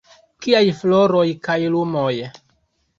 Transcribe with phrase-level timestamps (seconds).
[0.45, 2.13] Kiaj floroj kaj lumoj?